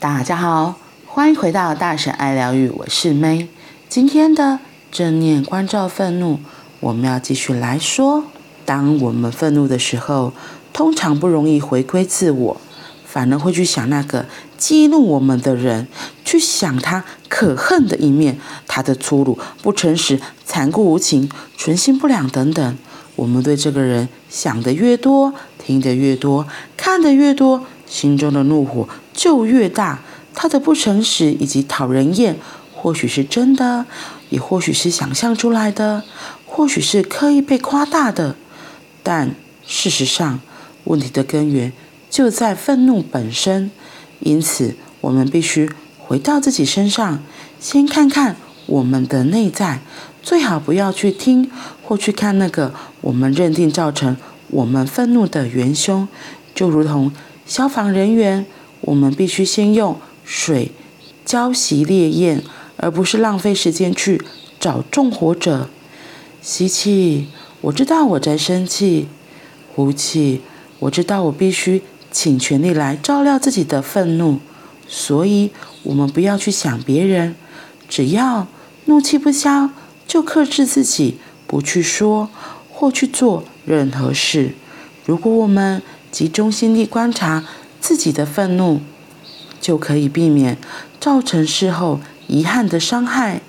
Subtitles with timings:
[0.00, 3.48] 大家好，欢迎回到大婶爱疗愈，我是 May。
[3.88, 4.60] 今天的
[4.92, 6.38] 正念关照愤怒，
[6.78, 8.22] 我们要继续来说。
[8.64, 10.32] 当我们愤怒的时候，
[10.72, 12.60] 通常不容易回归自我，
[13.04, 15.88] 反而会去想那个激怒我们的人，
[16.24, 18.38] 去想他可恨的一面，
[18.68, 22.78] 他的粗鲁、不诚实、残酷无情、存心不良等等。
[23.16, 26.46] 我们对这个人想得越多，听得越多，
[26.76, 29.98] 看得越多，心中的怒火就越大。
[30.32, 32.36] 他的不诚实以及讨人厌，
[32.72, 33.84] 或许是真的，
[34.30, 36.04] 也或许是想象出来的，
[36.46, 38.36] 或许是刻意被夸大的。
[39.02, 39.34] 但
[39.66, 40.38] 事实上，
[40.84, 41.72] 问题的根源
[42.08, 43.72] 就在愤怒本身。
[44.20, 47.20] 因此，我们必须回到自己身上，
[47.58, 49.80] 先看看我们的内在。
[50.22, 51.50] 最好不要去听
[51.82, 54.16] 或去看那个我们认定造成
[54.50, 56.06] 我们愤怒的元凶，
[56.54, 57.10] 就如同
[57.46, 58.46] 消防人员，
[58.80, 60.72] 我们必须先用水
[61.24, 62.42] 浇熄烈焰，
[62.76, 64.22] 而不是浪费时间去
[64.58, 65.68] 找纵火者。
[66.40, 67.28] 吸气，
[67.60, 69.06] 我知道我在生气；
[69.74, 70.40] 呼气，
[70.78, 74.38] 我知道我必须尽全力来照料自己的愤怒。
[74.86, 75.50] 所以，
[75.82, 77.34] 我们不要去想别人，
[77.88, 78.46] 只要
[78.86, 79.70] 怒气不消。
[80.06, 82.30] 就克制自己，不去说
[82.72, 84.54] 或去做任何事。
[85.04, 87.44] 如果我们集中心力观察
[87.80, 88.80] 自己的愤怒，
[89.60, 90.58] 就可以避免
[91.00, 93.40] 造成事后遗憾的伤害。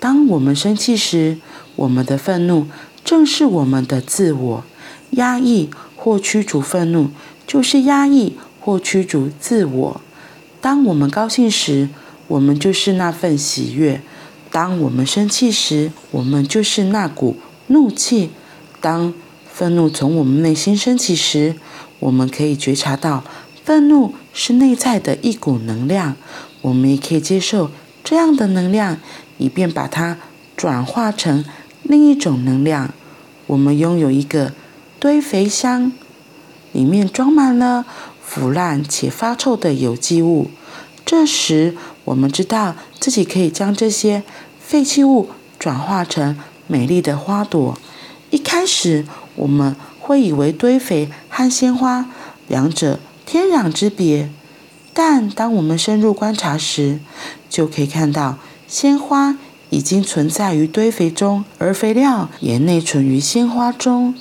[0.00, 1.38] 当我们生气时，
[1.76, 2.66] 我们的愤怒
[3.04, 4.64] 正是我们的自我。
[5.12, 7.08] 压抑或驱逐愤怒，
[7.46, 10.00] 就是压抑或驱逐自我。
[10.60, 11.88] 当我们高兴时，
[12.26, 14.02] 我们就是那份喜悦。
[14.50, 17.36] 当我们生气时，我们就是那股
[17.68, 18.30] 怒气。
[18.80, 19.14] 当
[19.50, 21.56] 愤怒从我们内心升起时，
[22.00, 23.24] 我们可以觉察到，
[23.68, 26.16] 愤怒是内在的一股能量。
[26.62, 27.70] 我们也可以接受
[28.02, 28.96] 这样的能量，
[29.36, 30.16] 以便把它
[30.56, 31.44] 转化成
[31.82, 32.94] 另一种能量。
[33.46, 34.54] 我们拥有一个
[34.98, 35.92] 堆肥箱，
[36.72, 37.84] 里面装满了
[38.22, 40.50] 腐烂且发臭的有机物。
[41.04, 44.22] 这时，我们知道自己可以将这些
[44.58, 47.78] 废弃物转化成美丽的花朵。
[48.30, 49.04] 一开始，
[49.34, 52.06] 我们会以为堆肥和鲜花
[52.46, 52.98] 两者
[53.30, 54.30] 天壤之别，
[54.94, 56.98] 但当我们深入观察时，
[57.50, 59.36] 就可以看到鲜花
[59.68, 64.14] 已经存在于堆肥中，而肥料也内存于鲜花中。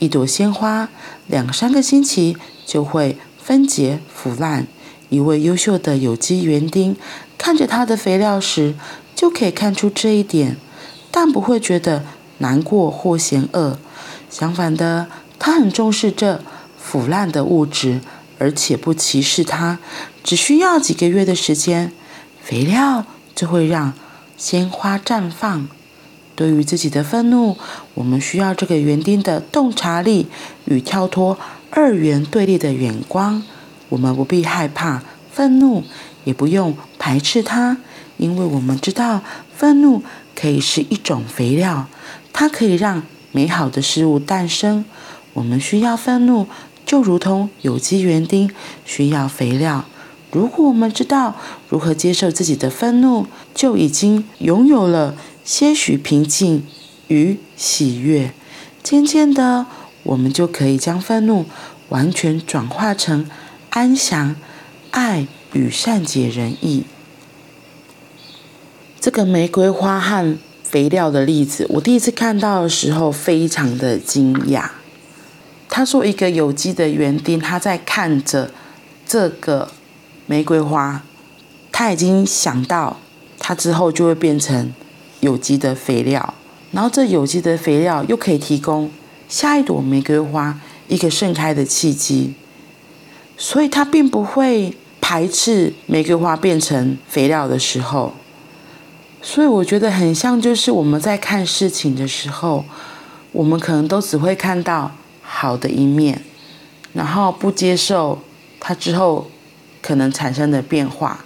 [0.00, 0.88] 一朵鲜花
[1.28, 2.36] 两三个星期
[2.66, 4.66] 就会分解腐烂。
[5.08, 6.96] 一位优秀的有机园丁
[7.38, 8.74] 看着他的肥料时，
[9.14, 10.56] 就可以看出这一点，
[11.12, 12.04] 但不会觉得
[12.38, 13.78] 难过或嫌恶。
[14.28, 15.06] 相反的，
[15.38, 16.42] 他很重视这
[16.76, 18.00] 腐烂的物质，
[18.38, 19.78] 而且不歧视它。
[20.24, 21.92] 只需要几个月的时间，
[22.42, 23.04] 肥料
[23.34, 23.92] 就会让
[24.36, 25.68] 鲜花绽放。
[26.34, 27.56] 对于自己的愤怒，
[27.94, 30.28] 我们需要这个园丁的洞察力
[30.66, 31.36] 与跳脱
[31.70, 33.42] 二元对立的眼光。
[33.88, 35.82] 我们不必害怕愤怒，
[36.24, 37.78] 也不用排斥它，
[38.18, 39.22] 因为我们知道
[39.56, 40.04] 愤怒
[40.36, 41.88] 可以是一种肥料，
[42.32, 44.84] 它可以让美好的事物诞生。
[45.32, 46.46] 我们需要愤怒，
[46.88, 48.50] 就如同有机园丁
[48.86, 49.84] 需要肥料。
[50.32, 51.36] 如果我们知道
[51.68, 56.66] 如何接受自己的愤怒，就已经拥有了些许平静
[57.08, 58.32] 与喜悦。
[58.82, 59.66] 渐渐的，
[60.02, 61.44] 我们就可以将愤怒
[61.90, 63.28] 完全转化成。
[63.68, 64.34] 安详、
[64.90, 66.84] 爱与善解人意。
[68.98, 74.70] 这个玫瑰花和肥料的例子，我第一次看到的时候非常的惊讶。
[75.68, 78.50] 他说，一个有机的园丁，他在看着
[79.06, 79.70] 这个
[80.26, 81.02] 玫瑰花，
[81.70, 82.98] 他已经想到，
[83.38, 84.72] 他之后就会变成
[85.20, 86.34] 有机的肥料，
[86.72, 88.90] 然后这有机的肥料又可以提供
[89.28, 92.34] 下一朵玫瑰花一个盛开的契机。
[93.36, 98.14] 所以，他并不会排斥玫瑰花变成肥料的时候。
[99.22, 102.64] 所以，我觉得很像，就是我们在看事情的时候，
[103.30, 104.90] 我们可能都只会看到
[105.28, 106.22] 好的一面，
[106.94, 108.18] 然后不接受
[108.58, 109.30] 它之后
[109.82, 111.24] 可能产生的变化。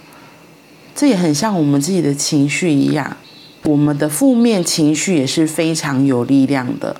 [0.93, 3.17] 这也很像我们自己的情绪一样，
[3.63, 6.97] 我们的负面情绪也是非常有力量的。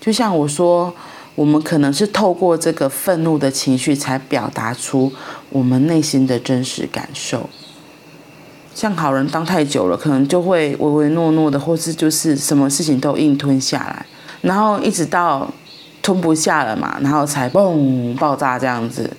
[0.00, 0.94] 就像我说。
[1.36, 5.12] 我们可能是透过这个愤怒的情绪，才表达出
[5.50, 7.50] 我们内心的真实感受。
[8.74, 14.06] 像好人当太久了，可能就会唯唯诺诺的，或是就是什么事情都硬吞下来，
[14.40, 15.52] 然后一直到
[16.06, 19.10] 吞不下了嘛，然后才嘣爆炸这样子。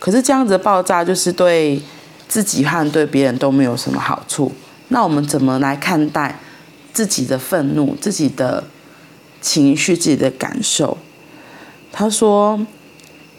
[0.00, 1.80] 可是这样子爆炸，就是对
[2.26, 4.50] 自己和对别人都没有什么好处。
[4.88, 6.40] 那我们怎么来看待
[6.92, 8.64] 自己的愤怒、自己的
[9.40, 10.98] 情绪、自己的感受？
[11.92, 12.66] 他说，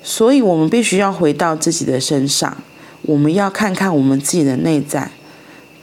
[0.01, 2.55] 所以我们必须要回到自己的身上，
[3.01, 5.11] 我们要看看我们自己的内在，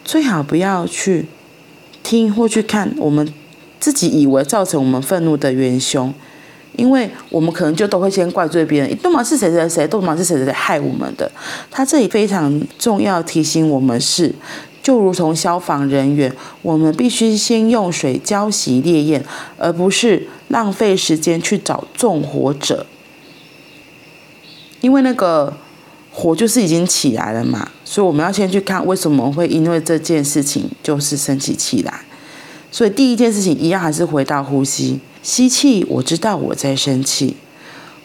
[0.02, 1.26] 最好不要去
[2.02, 3.30] 听或去看我们
[3.78, 6.14] 自己以为造成我们愤怒的元凶。
[6.80, 11.30] 因为我们可能就都会先怪罪别人，都嘛是谁谁谁，都嘛是谁谁谁害我们的。
[11.70, 14.34] 他这里非常重要提醒我们是，
[14.82, 19.22] 就如同消防人员，我们必须先用水浇熄烈焰，
[19.58, 22.86] 而不是浪费时间去找纵火者。
[24.80, 25.52] 因为那个
[26.10, 32.00] 火就是已经起来了嘛，所以我们要先去看为什么会因为这件事情就是生起气来。
[32.72, 34.98] 所以第一件事情一样还是回到呼吸。
[35.22, 37.34] 吸气，我知道我在生气；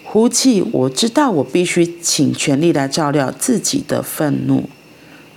[0.04, 4.70] 呼气，我知道我必须尽全力来照料自己的愤怒。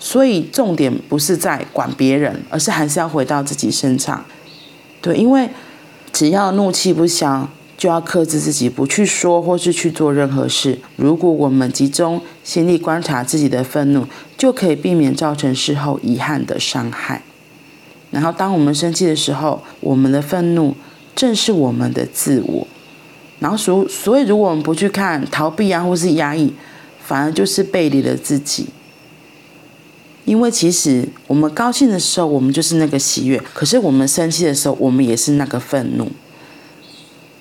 [0.01, 4.25] 所以重点不是在管别人，而是还是要回到自己身上。
[5.01, 5.49] 对，因为
[6.13, 10.79] 只要怒气不消，就要克制自己，不去说或是去做任何事。
[10.97, 17.23] 如果我们集中心力观察自己的愤怒，就可以避免造成事后遗憾的伤害。
[18.11, 20.75] 然后，当我们生气的时候，我们的愤怒。
[21.19, 22.65] 正是我们的自我，
[23.41, 26.55] 然后所所以，如果我们不去看逃避啊，或是压抑，
[27.05, 28.67] 反而就是背离了自己。
[30.25, 36.09] 因为其实我们高兴的时候，我们就是那个喜悦；可是我们生气的时候，我们也是那个愤怒。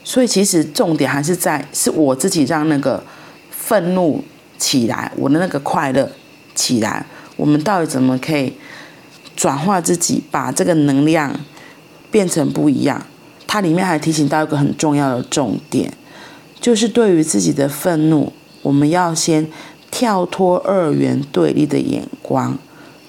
[0.04, 3.04] 所以其实重点还是在是我自己让那个
[3.52, 4.24] 愤怒
[4.58, 6.12] 起来，我的那个快乐
[6.56, 7.06] 起来。
[7.36, 8.54] 我们到底怎么可以
[9.36, 11.40] 转化自己，把这个能量
[12.10, 13.06] 变成不一样？
[13.48, 15.94] 它里面还提醒到一个很重要的重点，
[16.60, 19.48] 就是对于自己的愤怒，我们要先
[19.90, 22.58] 跳脱二元对立的眼光。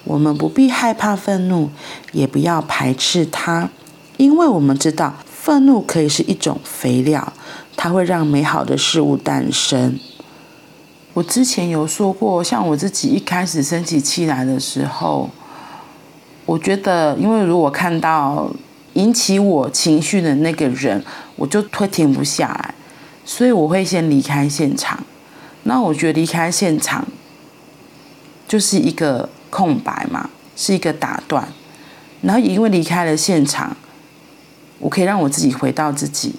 [0.05, 1.69] 我们不必害怕愤怒，
[2.13, 3.69] 也不要排斥它，
[4.17, 7.33] 因为我们知道愤怒可以是一种肥料，
[7.77, 9.99] 它会让美好的事物诞生。
[11.15, 15.29] 我之前有说过，像我自己一开始生起气来的时候，
[16.47, 18.49] 我觉得，因为如果看到。
[18.99, 21.05] 引起我情绪的那个人，
[21.37, 22.75] 我就会停不下来，
[23.25, 25.05] 所以我会先离开现场。
[25.63, 27.07] 那我觉得离开现场
[28.49, 31.49] 就是一个空白嘛，是一个打断。
[32.23, 33.77] 然后因为离开了现场，
[34.81, 36.35] 我可以让我自己回到自己，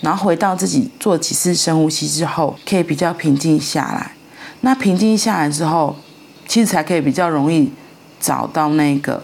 [0.00, 4.10] 然后回到自己做几次深呼吸之后，可以比较平静下来。
[4.62, 5.94] 那平静下来之后，
[6.48, 7.70] 其实才可以比较容易
[8.18, 9.22] 找到那个。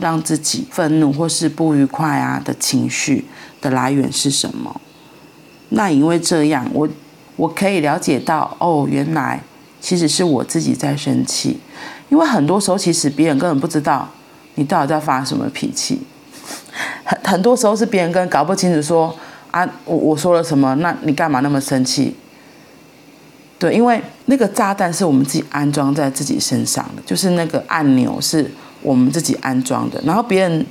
[0.00, 3.26] 让自己愤怒或是不愉快啊的情绪
[3.60, 4.80] 的来源是什么？
[5.70, 6.88] 那因为这样，我
[7.36, 9.40] 我可以了解到，哦，原来
[9.80, 11.60] 其实是我自己在生气。
[12.08, 14.08] 因为很多时候，其实别人根本不知道
[14.56, 16.00] 你到底在发什么脾气。
[17.04, 19.14] 很很多时候是别人根本搞不清楚说
[19.52, 20.74] 啊，我我说了什么？
[20.76, 22.16] 那你干嘛那么生气？
[23.58, 28.50] 对，因为那个炸弹是我们自己安装在自己身上的，就是那个按钮是。
[28.82, 30.66] 我们自己安装的，然后别人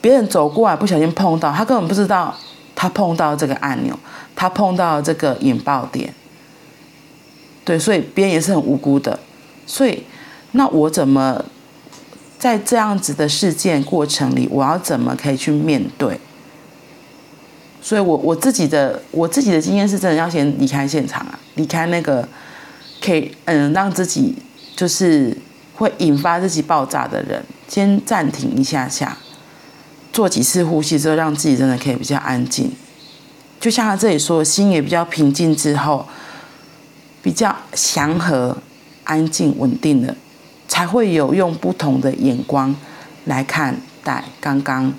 [0.00, 2.34] 别人走过来不小心碰到，他根本不知道
[2.74, 3.98] 他碰到这个按钮，
[4.34, 6.12] 他碰到这个引爆点，
[7.64, 9.18] 对，所以别人也是很无辜的。
[9.66, 10.02] 所以，
[10.52, 11.44] 那我怎么
[12.38, 16.18] 在这样子的事件过程里，我要怎么可以去面对？
[17.80, 22.26] 所以我我自己的我自己的经验是真的要先离开现场啊，离开那个
[23.00, 24.34] 可以嗯让自己
[24.74, 25.36] 就是。
[25.82, 29.18] 会引发自己爆炸的人，先暂停一下下，
[30.12, 32.70] 做几次呼吸之后，让自己真的可以比较安静。
[33.58, 36.06] 就像他这里说，心也比较平静之后，
[37.20, 38.56] 比较祥和、
[39.02, 40.14] 安静、稳定的，
[40.68, 42.76] 才会有用不同的眼光
[43.24, 44.94] 来看待刚刚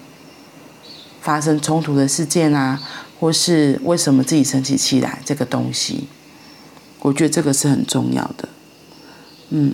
[1.21, 2.77] 发生冲突的事件啊，
[3.21, 6.09] 或是为什么自己生起气来这个东西。
[6.99, 8.49] 我觉得这个是很重要的，
[9.51, 9.73] 嗯。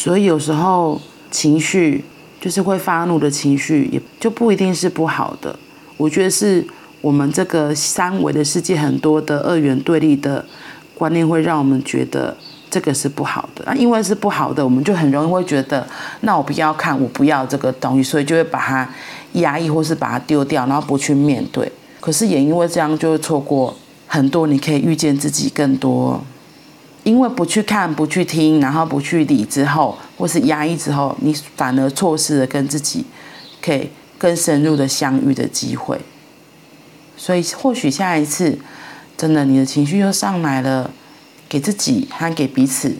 [0.00, 2.04] 所以有时候情绪
[2.40, 5.58] 就是会发怒的情绪，也就不一定是不好的。
[5.96, 6.64] 我觉得是
[7.00, 10.44] 我们这个三维的世界很多的二元对立的
[10.94, 12.36] 观念，会让我们觉得
[12.70, 13.64] 这个是不好的。
[13.66, 15.84] 那因为是不好的，我们就很容易会觉得，
[16.20, 18.88] 那我不要看，我不要这个东西，所以就会把它
[19.32, 21.72] 压抑或是把它丢掉，然后不去面对。
[21.98, 23.76] 可是也因为这样，就会错过
[24.06, 26.22] 很多你可以遇见自己更多。
[27.08, 33.02] 因为不去看、不去听，然后不去理之后，或是压抑之后，你反而错失了跟自己
[33.62, 33.88] 可以
[34.18, 35.98] 更深入的相遇的机会。
[37.16, 38.58] 所以，或许下一次，
[39.16, 40.90] 真的你的情绪又上来了，
[41.48, 42.94] 给自己和给彼此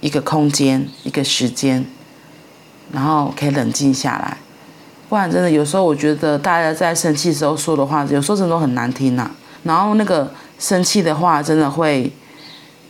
[0.00, 1.84] 一个空间，一个时间，
[2.92, 4.38] 然后可以冷静下来。
[5.10, 9.30] 不然真的有时候，我觉得大家在生气的时候说的话，有时候真的很难听呐、
[9.64, 12.10] 然后那个生气的话，真的会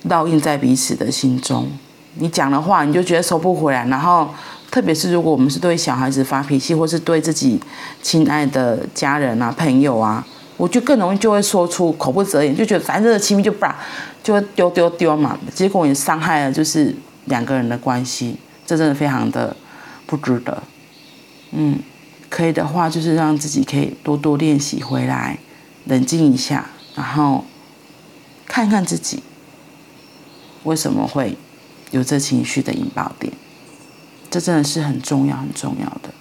[0.08, 1.68] 烙印在彼此的心中。
[2.14, 3.84] 你讲的话，你就觉得收不回来。
[3.86, 4.28] 然后，
[4.70, 7.60] 特别是如果我们是对小孩子发脾气，或是对自己
[8.02, 10.24] 亲爱的家人啊、朋友啊，
[10.56, 13.76] 我就更容易就会说出口不择言，就觉得反正这个气就把
[14.22, 15.36] 就会丢丢丢嘛。
[15.52, 16.94] 结果也伤害了就是
[17.24, 19.56] 两个人的关系，这真的非常的
[20.06, 20.62] 不值得。
[21.50, 21.78] 嗯，
[22.28, 25.38] 可以的话，就是让自己可以多多练习回来，
[25.86, 27.44] 冷静一下，然后
[28.46, 29.22] 看看自己
[30.64, 31.36] 为什么会。
[31.90, 33.32] 有这情绪的引爆点，
[34.28, 36.12] 这真的是很重要、很重要的。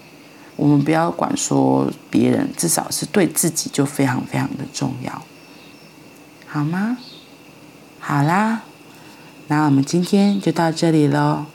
[0.55, 5.23] 我们不要管说别人，至少是对自己就非常非常的重要，
[6.45, 6.97] 好吗？
[7.99, 8.61] 好啦，
[9.47, 11.45] 那我们今天就到这里喽，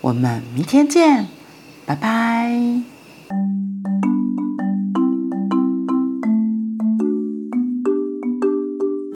[0.00, 1.26] 我们明天见，
[1.84, 2.39] 拜拜。